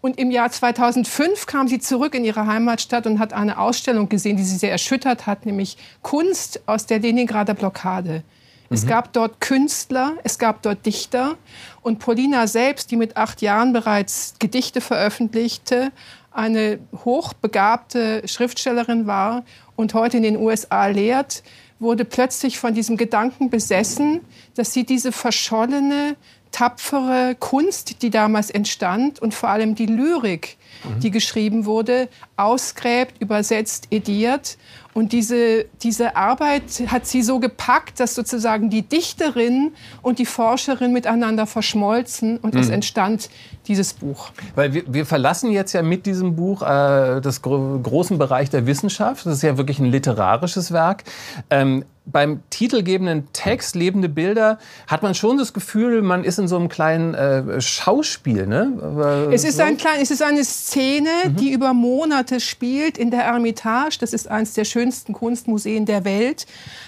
Und 0.01 0.19
im 0.19 0.31
Jahr 0.31 0.51
2005 0.51 1.47
kam 1.47 1.69
sie 1.69 1.79
zurück 1.79 2.15
in 2.15 2.25
ihre 2.25 2.47
Heimatstadt 2.47 3.07
und 3.07 3.19
hat 3.19 3.33
eine 3.33 3.59
Ausstellung 3.59 4.09
gesehen, 4.09 4.37
die 4.37 4.45
sie 4.45 4.57
sehr 4.57 4.71
erschüttert 4.71 5.27
hat, 5.27 5.47
nämlich 5.47 5.77
Kunst 6.03 6.61
aus 6.67 6.87
der 6.87 7.01
Leningrader 7.01 7.55
Blockade. 7.55 8.23
Es 8.71 8.85
mhm. 8.85 8.89
gab 8.89 9.13
dort 9.13 9.41
Künstler, 9.41 10.15
es 10.25 10.39
gab 10.39 10.63
dort 10.63 10.85
Dichter. 10.87 11.37
Und 11.83 11.99
Polina 11.99 12.47
selbst, 12.47 12.91
die 12.91 12.97
mit 12.97 13.17
acht 13.17 13.43
Jahren 13.43 13.73
bereits 13.73 14.35
Gedichte 14.39 14.81
veröffentlichte, 14.81 15.93
eine 16.33 16.79
hochbegabte 17.05 18.23
Schriftstellerin 18.27 19.07
war 19.07 19.45
und 19.75 19.95
heute 19.95 20.19
in 20.19 20.23
den 20.23 20.37
USA 20.37 20.87
lehrt, 20.87 21.43
wurde 21.79 22.05
plötzlich 22.05 22.59
von 22.59 22.75
diesem 22.75 22.97
Gedanken 22.97 23.51
besessen, 23.51 24.21
dass 24.55 24.73
sie 24.73 24.85
diese 24.85 25.13
verschollene, 25.13 26.17
tapfere 26.53 27.37
Kunst, 27.39 28.03
die 28.03 28.11
damals 28.11 28.51
entstand 28.51 29.21
und 29.21 29.35
vor 29.35 29.51
allem 29.51 29.75
die 29.75 29.87
Lyrik, 29.87 30.57
mhm. 30.85 31.01
die 31.01 31.11
geschrieben 31.11 31.65
wurde, 31.65 32.09
ausgräbt, 32.37 33.21
übersetzt, 33.21 33.89
ediert 33.91 34.57
und 34.97 35.13
diese, 35.13 35.67
diese 35.83 36.17
Arbeit 36.17 36.85
hat 36.87 37.07
sie 37.07 37.21
so 37.21 37.39
gepackt, 37.39 38.01
dass 38.01 38.15
sozusagen 38.15 38.71
die 38.71 38.81
Dichterin 38.81 39.73
und 40.01 40.19
die 40.19 40.25
Forscherin 40.25 40.95
miteinander 40.95 41.47
verschmolzen 41.47 42.39
und 42.39 42.55
mhm. 42.55 42.61
es 42.61 42.71
entstand 42.71 43.29
dieses 43.69 43.93
Buch. 43.93 44.31
Weil 44.55 44.73
wir, 44.73 44.85
wir, 44.87 45.05
verlassen 45.05 45.51
jetzt 45.51 45.75
ja 45.75 45.83
mit 45.83 46.07
diesem 46.07 46.35
Buch 46.35 46.63
äh, 46.63 47.21
das 47.21 47.43
gro 47.43 47.79
großen 47.79 48.17
Bereich 48.17 48.49
der 48.49 48.65
Wissenschaft. 48.65 49.27
Das 49.27 49.35
ist 49.35 49.43
ja 49.43 49.59
wirklich 49.59 49.81
ein 49.81 49.91
literarisches 49.91 50.73
Werk. 50.73 51.05
Ähm, 51.51 51.85
beim 52.07 52.41
titelgebenden 52.51 53.29
Text 53.33 53.75
Lebende 53.75 54.09
Bilder 54.09 54.59
hat 54.87 55.03
man 55.03 55.15
schon 55.15 55.39
das 55.39 55.53
Gefühl, 55.53 56.03
man 56.03 56.23
ist 56.23 56.39
in 56.39 56.47
so 56.47 56.57
einem 56.57 56.69
kleinen 56.69 57.15
äh, 57.15 57.61
Schauspiel. 57.61 58.47
Ne? 58.47 59.29
Es 59.33 59.45
ist, 59.45 59.61
ein 59.61 59.77
klein, 59.77 59.99
es 60.01 60.13
ist 60.13 60.23
eine 60.23 60.45
Szene, 60.45 61.11
mhm. 61.25 61.37
die 61.37 61.51
über 61.51 61.75
Monate 61.75 62.39
spielt 62.39 62.97
in 62.97 63.11
der 63.11 63.25
Ermitage. 63.25 63.99
Das 64.01 64.13
ist 64.13 64.29
eines 64.29 64.55
der 64.55 64.65
schönsten 64.65 65.13
Kunstmuseen 65.13 65.85
der 65.85 66.05
Welt. 66.05 66.47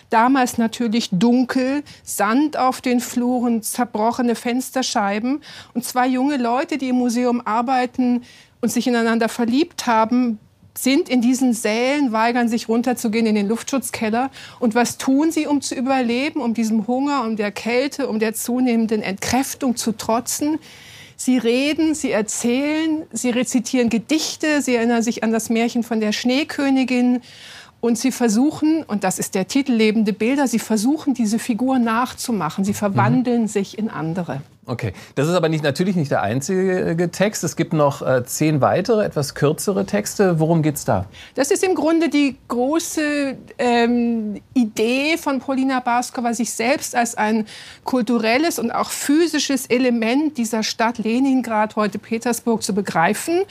Damals 0.09 0.57
natürlich 0.57 1.11
dunkel, 1.11 1.83
Sand 2.05 2.57
auf 2.57 2.81
den 2.81 3.01
Fluren, 3.01 3.63
zerbrochene 3.63 4.37
Fensterscheiben. 4.37 5.43
Und 5.75 5.85
zwei 5.85 6.07
junge 6.07 6.37
Leute, 6.37 6.79
die 6.79 6.91
im 6.91 6.97
Museum 6.97 7.43
arbeiten 7.45 8.23
und 8.61 8.71
sich 8.71 8.87
ineinander 8.87 9.29
verliebt 9.29 9.87
haben, 9.87 10.39
sind 10.83 11.09
in 11.09 11.21
diesen 11.21 11.53
Sälen, 11.53 12.13
weigern 12.13 12.49
sich 12.49 12.69
runterzugehen 12.69 13.27
in 13.27 13.35
den 13.35 13.49
Luftschutzkeller. 13.49 14.31
Und 14.61 14.75
was 14.75 14.99
tun 14.99 15.31
sie, 15.31 15.47
um 15.47 15.61
zu 15.61 15.75
überleben, 15.75 16.41
um 16.41 16.55
diesem 16.55 16.87
Hunger, 16.87 17.25
um 17.25 17.37
der 17.37 17.53
Kälte, 17.53 18.09
um 18.09 18.19
der 18.19 18.35
zunehmenden 18.35 19.03
Entkräftung 19.03 19.77
zu 19.77 19.93
trotzen? 19.93 20.59
Sie 21.17 21.37
reden, 21.37 21.95
sie 21.95 22.13
erzählen, 22.13 23.03
sie 23.13 23.31
rezitieren 23.31 23.91
Gedichte, 23.91 24.63
sie 24.63 24.77
erinnern 24.77 25.03
sich 25.03 25.25
an 25.25 25.33
das 25.33 25.51
Märchen 25.51 25.83
von 25.83 25.99
der 25.99 26.13
Schneekönigin. 26.13 27.21
Und 27.81 27.97
sie 27.97 28.11
versuchen, 28.11 28.83
und 28.83 29.05
das 29.05 29.19
ist 29.19 29.35
der 29.35 29.47
Titel 29.47 29.73
Lebende 29.73 30.13
Bilder, 30.13 30.49
sie 30.49 30.59
versuchen, 30.59 31.15
diese 31.15 31.39
Figur 31.39 31.79
nachzumachen. 31.79 32.65
Sie 32.65 32.75
verwandeln 32.75 33.43
mhm. 33.43 33.49
sich 33.49 33.79
in 33.79 33.89
andere. 33.89 34.43
Okay, 34.69 34.93
das 35.15 35.27
ist 35.27 35.35
aber 35.35 35.49
nicht, 35.49 35.65
natürlich 35.65 35.97
nicht 35.97 36.11
der 36.11 36.21
einzige 36.21 37.09
Text. 37.11 37.43
Es 37.43 37.57
gibt 37.57 37.73
noch 37.73 38.03
äh, 38.03 38.23
zehn 38.27 38.61
weitere, 38.61 39.03
etwas 39.03 39.35
kürzere 39.35 39.87
Texte. 39.87 40.41
Worum 40.41 40.61
geht 40.61 40.75
es 40.75 40.85
da? 40.85 41.07
Das 41.35 41.51
ist 41.51 41.65
im 41.65 41.75
Grunde 41.75 42.11
die 42.11 42.37
große 42.49 43.39
ähm, 43.57 44.43
Idee 44.53 45.17
von 45.17 45.39
Polina 45.41 45.81
Baskova, 45.81 46.35
sich 46.35 46.53
selbst 46.53 46.95
als 46.95 47.15
ein 47.15 47.47
kulturelles 47.85 48.59
und 48.59 48.71
auch 48.71 48.91
physisches 48.91 49.65
Element 49.69 50.37
dieser 50.37 50.63
Stadt 50.63 50.99
Leningrad, 50.99 51.77
heute 51.77 51.99
Petersburg, 51.99 52.63
zu 52.63 52.75
begreifen. 52.75 53.45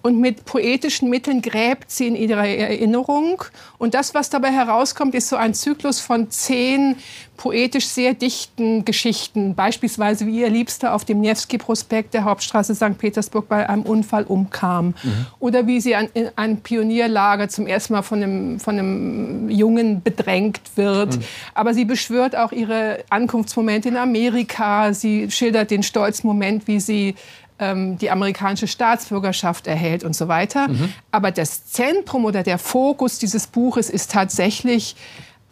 Und 0.00 0.18
mit 0.18 0.46
poetischen 0.46 1.10
Mitteln 1.10 1.42
gräbt 1.42 1.90
sie 1.90 2.08
in 2.08 2.16
ihrer 2.16 2.46
Erinnerung. 2.46 3.44
Und 3.78 3.94
das, 3.94 4.14
was 4.14 4.30
dabei 4.30 4.50
herauskommt, 4.50 5.14
ist 5.14 5.28
so 5.28 5.36
ein 5.36 5.54
Zyklus 5.54 6.00
von 6.00 6.28
zehn 6.28 6.96
poetisch 7.36 7.86
sehr 7.86 8.14
dichten 8.14 8.84
Geschichten. 8.84 9.54
Beispielsweise, 9.54 10.26
wie 10.26 10.40
ihr 10.40 10.50
Liebster 10.62 10.94
auf 10.94 11.04
dem 11.04 11.20
Nevsky-Prospekt 11.20 12.14
der 12.14 12.22
Hauptstraße 12.22 12.76
St. 12.76 12.96
Petersburg 12.96 13.48
bei 13.48 13.68
einem 13.68 13.82
Unfall 13.82 14.22
umkam. 14.22 14.94
Mhm. 15.02 15.26
Oder 15.40 15.66
wie 15.66 15.80
sie 15.80 15.96
an, 15.96 16.08
in 16.14 16.28
einem 16.36 16.58
Pionierlager 16.58 17.48
zum 17.48 17.66
ersten 17.66 17.94
Mal 17.94 18.02
von 18.02 18.22
einem, 18.22 18.60
von 18.60 18.78
einem 18.78 19.50
Jungen 19.50 20.02
bedrängt 20.02 20.60
wird. 20.76 21.16
Mhm. 21.16 21.22
Aber 21.54 21.74
sie 21.74 21.84
beschwört 21.84 22.36
auch 22.36 22.52
ihre 22.52 23.02
Ankunftsmomente 23.10 23.88
in 23.88 23.96
Amerika. 23.96 24.94
Sie 24.94 25.28
schildert 25.32 25.72
den 25.72 25.82
stolzen 25.82 26.28
Moment, 26.28 26.68
wie 26.68 26.78
sie 26.78 27.16
ähm, 27.58 27.98
die 27.98 28.10
amerikanische 28.12 28.68
Staatsbürgerschaft 28.68 29.66
erhält 29.66 30.04
und 30.04 30.14
so 30.14 30.28
weiter. 30.28 30.68
Mhm. 30.68 30.92
Aber 31.10 31.32
das 31.32 31.66
Zentrum 31.66 32.24
oder 32.24 32.44
der 32.44 32.58
Fokus 32.58 33.18
dieses 33.18 33.48
Buches 33.48 33.90
ist 33.90 34.12
tatsächlich 34.12 34.94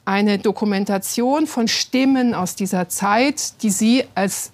eine 0.05 0.39
Dokumentation 0.39 1.49
von 1.49 1.67
Stimmen 1.67 2.33
aus 2.33 2.55
dieser 2.55 2.89
Zeit, 2.89 3.61
die 3.65 3.71
sie 3.71 4.05
als 4.15 4.53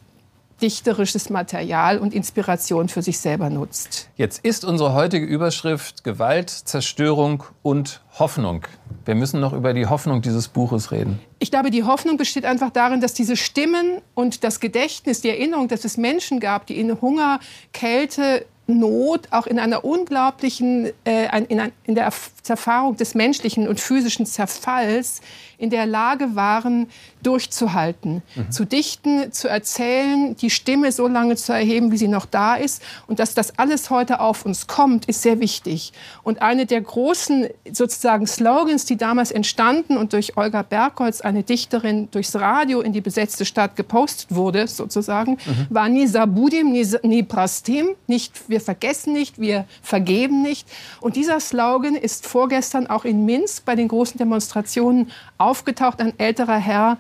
dichterisches 0.62 1.30
Material 1.30 1.98
und 1.98 2.14
Inspiration 2.14 2.88
für 2.88 3.02
sich 3.02 3.18
selber 3.18 3.50
nutzt. 3.50 4.08
Jetzt 4.16 4.44
ist 4.44 4.64
unsere 4.64 4.94
heutige 4.94 5.26
Überschrift 5.26 6.04
Gewalt, 6.04 6.50
Zerstörung 6.50 7.44
und 7.62 8.00
Hoffnung. 8.18 8.66
Wir 9.04 9.14
müssen 9.14 9.40
noch 9.40 9.52
über 9.52 9.75
die 9.75 9.86
Hoffnung 9.86 10.22
dieses 10.22 10.48
Buches 10.48 10.90
reden. 10.90 11.20
Ich 11.38 11.50
glaube, 11.50 11.70
die 11.70 11.84
Hoffnung 11.84 12.16
besteht 12.16 12.44
einfach 12.44 12.70
darin, 12.70 13.00
dass 13.00 13.12
diese 13.12 13.36
Stimmen 13.36 14.00
und 14.14 14.44
das 14.44 14.60
Gedächtnis, 14.60 15.20
die 15.20 15.28
Erinnerung, 15.28 15.68
dass 15.68 15.84
es 15.84 15.96
Menschen 15.96 16.40
gab, 16.40 16.66
die 16.66 16.80
in 16.80 17.00
Hunger, 17.00 17.40
Kälte, 17.72 18.46
Not 18.68 19.28
auch 19.30 19.46
in 19.46 19.60
einer 19.60 19.84
unglaublichen, 19.84 20.90
äh, 21.04 21.28
in, 21.48 21.70
in, 21.84 21.94
der 21.94 22.12
Erfahrung 22.48 22.96
des 22.96 23.14
menschlichen 23.14 23.68
und 23.68 23.78
physischen 23.78 24.26
Zerfalls 24.26 25.20
in 25.58 25.70
der 25.70 25.86
Lage 25.86 26.34
waren, 26.36 26.88
durchzuhalten, 27.22 28.22
mhm. 28.34 28.50
zu 28.52 28.64
dichten, 28.64 29.32
zu 29.32 29.48
erzählen, 29.48 30.36
die 30.36 30.50
Stimme 30.50 30.92
so 30.92 31.08
lange 31.08 31.36
zu 31.36 31.52
erheben, 31.52 31.90
wie 31.90 31.96
sie 31.96 32.08
noch 32.08 32.26
da 32.26 32.54
ist. 32.54 32.82
Und 33.08 33.18
dass 33.18 33.34
das 33.34 33.58
alles 33.58 33.90
heute 33.90 34.20
auf 34.20 34.46
uns 34.46 34.66
kommt, 34.66 35.06
ist 35.06 35.22
sehr 35.22 35.40
wichtig. 35.40 35.92
Und 36.22 36.40
eine 36.40 36.66
der 36.66 36.80
großen 36.80 37.48
sozusagen 37.72 38.26
Slogans, 38.26 38.84
die 38.84 38.96
damals 38.96 39.32
entstanden 39.32 39.96
und 39.96 40.12
durch 40.12 40.36
Olga 40.36 40.62
Bergholz, 40.62 41.20
eine 41.20 41.42
Dichterin, 41.42 42.08
durchs 42.12 42.36
Radio 42.36 42.80
in 42.80 42.92
die 42.92 43.00
besetzte 43.00 43.44
Stadt 43.44 43.75
gepostet 43.75 44.34
wurde, 44.34 44.68
sozusagen, 44.68 45.32
mhm. 45.32 45.66
war 45.70 45.88
ni 45.88 46.06
zabudim, 46.06 46.70
ni, 46.70 46.86
ni 47.02 47.22
prastim, 47.22 47.88
nicht 48.06 48.48
wir 48.48 48.60
vergessen 48.60 49.12
nicht, 49.12 49.40
wir 49.40 49.64
vergeben 49.82 50.42
nicht. 50.42 50.68
Und 51.00 51.16
dieser 51.16 51.40
Slogan 51.40 51.94
ist 51.94 52.26
vorgestern 52.26 52.86
auch 52.86 53.04
in 53.04 53.25
Minsk 53.25 53.64
bei 53.64 53.75
den 53.75 53.88
großen 53.88 54.18
Demonstrationen 54.18 55.10
aufgetaucht. 55.46 56.00
Ein 56.00 56.18
älterer 56.18 56.58
Herr 56.58 56.98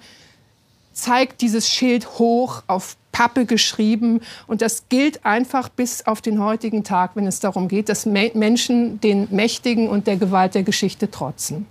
zeigt 0.92 1.42
dieses 1.42 1.68
Schild 1.68 2.18
hoch 2.18 2.62
auf 2.66 2.96
Pappe 3.12 3.46
geschrieben. 3.46 4.20
Und 4.46 4.62
das 4.62 4.88
gilt 4.88 5.24
einfach 5.24 5.68
bis 5.68 6.06
auf 6.06 6.20
den 6.20 6.42
heutigen 6.42 6.84
Tag, 6.84 7.12
wenn 7.14 7.26
es 7.26 7.40
darum 7.40 7.68
geht, 7.68 7.88
dass 7.88 8.06
Menschen 8.06 9.00
den 9.00 9.28
Mächtigen 9.30 9.88
und 9.88 10.06
der 10.06 10.16
Gewalt 10.16 10.54
der 10.54 10.62
Geschichte 10.62 11.10
trotzen. 11.10 11.66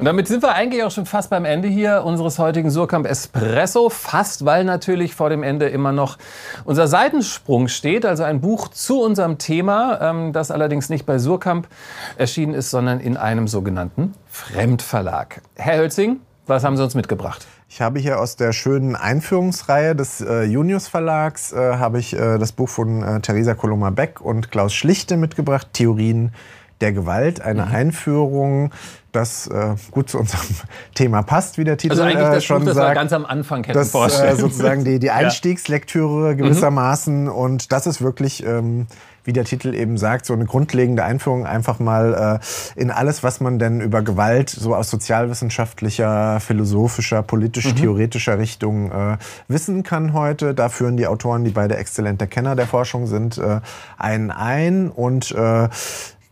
Und 0.00 0.06
damit 0.06 0.28
sind 0.28 0.42
wir 0.42 0.54
eigentlich 0.54 0.82
auch 0.82 0.90
schon 0.90 1.04
fast 1.04 1.28
beim 1.28 1.44
Ende 1.44 1.68
hier 1.68 2.04
unseres 2.06 2.38
heutigen 2.38 2.70
Surkamp 2.70 3.06
Espresso. 3.06 3.90
Fast, 3.90 4.46
weil 4.46 4.64
natürlich 4.64 5.14
vor 5.14 5.28
dem 5.28 5.42
Ende 5.42 5.68
immer 5.68 5.92
noch 5.92 6.16
unser 6.64 6.88
Seitensprung 6.88 7.68
steht, 7.68 8.06
also 8.06 8.22
ein 8.22 8.40
Buch 8.40 8.68
zu 8.68 9.02
unserem 9.02 9.36
Thema, 9.36 10.00
ähm, 10.00 10.32
das 10.32 10.50
allerdings 10.50 10.88
nicht 10.88 11.04
bei 11.04 11.18
Surkamp 11.18 11.68
erschienen 12.16 12.54
ist, 12.54 12.70
sondern 12.70 12.98
in 12.98 13.18
einem 13.18 13.46
sogenannten 13.46 14.14
Fremdverlag. 14.26 15.42
Herr 15.56 15.76
Hölzing, 15.76 16.20
was 16.46 16.64
haben 16.64 16.78
Sie 16.78 16.82
uns 16.82 16.94
mitgebracht? 16.94 17.46
Ich 17.68 17.82
habe 17.82 17.98
hier 17.98 18.20
aus 18.20 18.36
der 18.36 18.54
schönen 18.54 18.96
Einführungsreihe 18.96 19.94
des 19.94 20.22
äh, 20.22 20.44
Junius 20.44 20.88
Verlags 20.88 21.52
äh, 21.52 21.74
habe 21.74 21.98
ich 21.98 22.14
äh, 22.14 22.38
das 22.38 22.52
Buch 22.52 22.70
von 22.70 23.02
äh, 23.02 23.20
Theresa 23.20 23.52
Coloma 23.52 23.90
Beck 23.90 24.22
und 24.22 24.50
Klaus 24.50 24.72
Schlichte 24.72 25.18
mitgebracht, 25.18 25.68
Theorien 25.74 26.32
der 26.80 26.92
Gewalt, 26.92 27.40
eine 27.40 27.66
mhm. 27.66 27.72
Einführung, 27.72 28.72
das 29.12 29.46
äh, 29.48 29.74
gut 29.90 30.08
zu 30.08 30.18
unserem 30.18 30.46
Thema 30.94 31.22
passt, 31.22 31.58
wie 31.58 31.64
der 31.64 31.76
Titel 31.76 31.92
also 31.92 32.02
eigentlich 32.02 32.28
das 32.28 32.36
äh, 32.36 32.40
schon 32.40 32.60
Buch, 32.60 32.66
das 32.66 32.76
sagt. 32.76 32.90
Wir 32.90 32.94
ganz 32.94 33.12
am 33.12 33.26
Anfang 33.26 33.64
hätten 33.64 33.78
das, 33.78 33.94
äh, 33.94 34.36
sozusagen 34.36 34.84
die, 34.84 34.98
die 34.98 35.10
Einstiegslektüre 35.10 36.36
gewissermaßen 36.36 37.24
mhm. 37.24 37.32
und 37.32 37.72
das 37.72 37.86
ist 37.86 38.00
wirklich 38.00 38.44
ähm, 38.44 38.86
wie 39.24 39.32
der 39.32 39.44
Titel 39.44 39.74
eben 39.74 39.98
sagt, 39.98 40.26
so 40.26 40.32
eine 40.32 40.44
grundlegende 40.44 41.04
Einführung 41.04 41.46
einfach 41.46 41.78
mal 41.78 42.40
äh, 42.40 42.80
in 42.80 42.90
alles, 42.90 43.22
was 43.22 43.40
man 43.40 43.58
denn 43.58 43.80
über 43.80 44.02
Gewalt 44.02 44.50
so 44.50 44.74
aus 44.74 44.90
sozialwissenschaftlicher, 44.90 46.40
philosophischer, 46.40 47.22
politisch-theoretischer 47.22 48.34
mhm. 48.34 48.40
Richtung 48.40 48.92
äh, 48.92 49.18
wissen 49.48 49.82
kann 49.82 50.14
heute. 50.14 50.54
Da 50.54 50.68
führen 50.68 50.96
die 50.96 51.06
Autoren, 51.06 51.44
die 51.44 51.50
beide 51.50 51.76
exzellente 51.76 52.26
Kenner 52.26 52.56
der 52.56 52.66
Forschung 52.66 53.06
sind, 53.06 53.38
äh, 53.38 53.60
einen 53.98 54.30
ein 54.30 54.90
und 54.90 55.32
äh, 55.32 55.68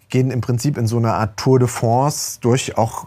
gehen 0.08 0.30
im 0.30 0.40
Prinzip 0.40 0.78
in 0.78 0.86
so 0.86 0.96
eine 0.96 1.14
Art 1.14 1.36
Tour 1.36 1.58
de 1.58 1.68
France 1.68 2.38
durch 2.40 2.78
auch 2.78 3.06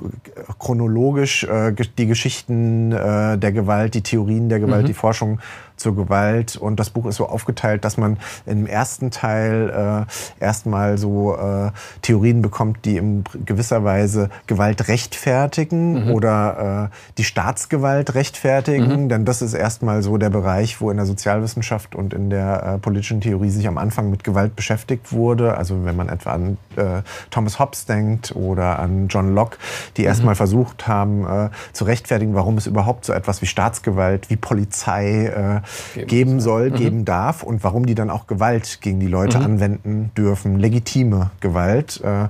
chronologisch 0.59 1.43
äh, 1.43 1.73
die 1.97 2.05
Geschichten 2.05 2.91
äh, 2.91 3.37
der 3.37 3.51
Gewalt, 3.51 3.95
die 3.95 4.03
Theorien 4.03 4.49
der 4.49 4.59
Gewalt, 4.59 4.83
mhm. 4.83 4.87
die 4.87 4.93
Forschung 4.93 5.39
zur 5.81 5.95
Gewalt. 5.95 6.55
Und 6.55 6.79
das 6.79 6.89
Buch 6.89 7.05
ist 7.05 7.17
so 7.17 7.27
aufgeteilt, 7.27 7.83
dass 7.83 7.97
man 7.97 8.17
im 8.45 8.67
ersten 8.67 9.11
Teil 9.11 10.05
äh, 10.39 10.43
erstmal 10.43 10.97
so 10.97 11.35
äh, 11.35 11.71
Theorien 12.01 12.41
bekommt, 12.41 12.85
die 12.85 12.97
in 12.97 13.23
gewisser 13.45 13.83
Weise 13.83 14.29
Gewalt 14.47 14.87
rechtfertigen 14.87 16.05
mhm. 16.05 16.11
oder 16.11 16.89
äh, 16.91 16.95
die 17.17 17.23
Staatsgewalt 17.23 18.15
rechtfertigen. 18.15 19.03
Mhm. 19.03 19.09
Denn 19.09 19.25
das 19.25 19.41
ist 19.41 19.53
erstmal 19.53 20.03
so 20.03 20.17
der 20.17 20.29
Bereich, 20.29 20.81
wo 20.81 20.91
in 20.91 20.97
der 20.97 21.05
Sozialwissenschaft 21.05 21.95
und 21.95 22.13
in 22.13 22.29
der 22.29 22.63
äh, 22.63 22.77
politischen 22.77 23.21
Theorie 23.21 23.49
sich 23.49 23.67
am 23.67 23.77
Anfang 23.77 24.09
mit 24.09 24.23
Gewalt 24.23 24.55
beschäftigt 24.55 25.11
wurde. 25.11 25.57
Also 25.57 25.85
wenn 25.85 25.95
man 25.95 26.09
etwa 26.09 26.31
an 26.31 26.57
äh, 26.75 27.01
Thomas 27.29 27.59
Hobbes 27.59 27.85
denkt 27.85 28.35
oder 28.35 28.79
an 28.79 29.07
John 29.07 29.33
Locke, 29.33 29.57
die 29.97 30.03
erstmal 30.03 30.35
mhm. 30.35 30.37
versucht 30.37 30.87
haben 30.87 31.25
äh, 31.25 31.49
zu 31.73 31.85
rechtfertigen, 31.85 32.35
warum 32.35 32.57
es 32.57 32.67
überhaupt 32.67 33.05
so 33.05 33.13
etwas 33.13 33.41
wie 33.41 33.45
Staatsgewalt, 33.45 34.29
wie 34.29 34.35
Polizei 34.35 35.25
äh, 35.25 35.61
geben, 35.93 36.07
geben 36.07 36.39
soll, 36.39 36.69
mhm. 36.69 36.75
geben 36.75 37.05
darf 37.05 37.43
und 37.43 37.63
warum 37.63 37.85
die 37.85 37.95
dann 37.95 38.09
auch 38.09 38.27
Gewalt 38.27 38.79
gegen 38.81 38.99
die 38.99 39.07
Leute 39.07 39.39
mhm. 39.39 39.45
anwenden 39.45 40.11
dürfen, 40.15 40.59
legitime 40.59 41.31
Gewalt. 41.39 42.01
Äh, 42.03 42.23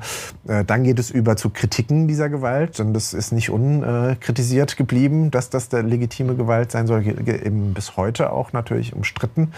äh, 0.48 0.66
dann 0.66 0.84
geht 0.84 1.00
es 1.00 1.12
über 1.12 1.36
zu 1.38 1.50
Kritiken 1.50 2.08
dieser 2.08 2.30
Gewalt 2.30 2.80
und 2.80 2.94
das 2.94 3.14
ist 3.14 3.32
nicht 3.32 3.50
unkritisiert 3.50 4.78
geblieben, 4.78 5.32
dass 5.32 5.50
das 5.50 5.70
der 5.70 5.84
legitime 5.84 6.36
Gewalt 6.36 6.72
sein 6.72 6.88
soll, 6.88 7.06
eben 7.06 7.74
bis 7.74 7.98
heute 7.98 8.32
auch 8.32 8.54
natürlich 8.54 8.96
umstritten, 8.96 9.52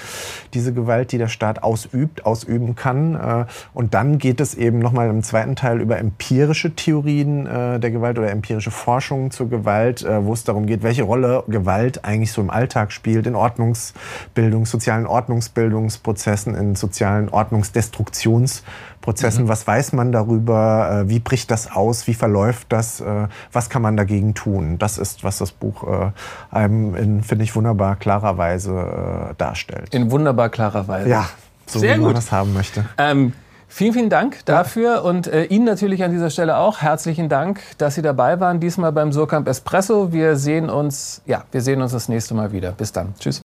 diese 0.53 0.73
Gewalt, 0.73 1.11
die 1.11 1.17
der 1.17 1.27
Staat 1.27 1.63
ausübt, 1.63 2.25
ausüben 2.25 2.75
kann. 2.75 3.15
Äh, 3.15 3.45
und 3.73 3.93
dann 3.93 4.17
geht 4.17 4.39
es 4.41 4.55
eben 4.55 4.79
nochmal 4.79 5.09
im 5.09 5.23
zweiten 5.23 5.55
Teil 5.55 5.81
über 5.81 5.97
empirische 5.97 6.75
Theorien 6.75 7.45
äh, 7.45 7.79
der 7.79 7.91
Gewalt 7.91 8.17
oder 8.17 8.31
empirische 8.31 8.71
Forschung 8.71 9.31
zur 9.31 9.49
Gewalt, 9.49 10.05
wo 10.23 10.33
es 10.33 10.43
darum 10.43 10.65
geht, 10.65 10.83
welche 10.83 11.03
Rolle 11.03 11.43
Gewalt 11.47 12.03
eigentlich 12.05 12.31
so 12.31 12.41
im 12.41 12.49
Alltag 12.49 12.91
spielt, 12.91 13.27
in 13.27 13.35
Ordnungsbildung, 13.63 14.65
sozialen 14.65 15.07
Ordnungsbildungsprozessen, 15.07 16.55
in 16.55 16.75
sozialen 16.75 17.29
Ordnungsdestruktionsprozessen. 17.29 19.45
Mhm. 19.45 19.47
Was 19.47 19.65
weiß 19.65 19.93
man 19.93 20.11
darüber? 20.11 21.03
Wie 21.05 21.19
bricht 21.19 21.49
das 21.49 21.71
aus? 21.71 22.07
Wie 22.07 22.13
verläuft 22.13 22.67
das? 22.69 23.01
Was 23.51 23.69
kann 23.69 23.81
man 23.81 23.95
dagegen 23.95 24.33
tun? 24.33 24.77
Das 24.79 24.97
ist, 24.97 25.23
was 25.23 25.37
das 25.37 25.51
Buch 25.51 25.85
einem 26.51 26.95
in, 26.95 27.23
finde 27.23 27.45
ich, 27.45 27.55
wunderbar 27.55 27.95
klarer 27.95 28.37
Weise 28.37 29.33
darstellt. 29.37 29.93
In 29.93 30.11
wunderbar 30.11 30.49
klarer 30.49 30.87
Weise. 30.87 31.09
Ja, 31.09 31.29
so 31.65 31.79
Sehr 31.79 31.95
wie 31.95 32.01
man 32.01 32.09
gut. 32.09 32.17
das 32.17 32.31
haben 32.31 32.53
möchte. 32.53 32.85
Ähm, 32.97 33.33
Vielen, 33.75 33.93
vielen 33.93 34.09
Dank 34.11 34.45
dafür 34.45 35.03
und 35.03 35.25
äh, 35.25 35.45
Ihnen 35.45 35.65
natürlich 35.65 36.03
an 36.03 36.11
dieser 36.11 36.29
Stelle 36.29 36.57
auch 36.57 36.81
herzlichen 36.81 37.27
Dank, 37.27 37.59
dass 37.79 37.95
Sie 37.95 38.03
dabei 38.03 38.39
waren, 38.39 38.59
diesmal 38.59 38.91
beim 38.91 39.11
Surkamp 39.11 39.47
Espresso. 39.47 40.13
Wir 40.13 40.35
sehen 40.35 40.69
uns, 40.69 41.23
ja, 41.25 41.45
wir 41.51 41.61
sehen 41.61 41.81
uns 41.81 41.91
das 41.91 42.07
nächste 42.07 42.35
Mal 42.35 42.51
wieder. 42.51 42.73
Bis 42.73 42.91
dann. 42.91 43.15
Tschüss. 43.17 43.41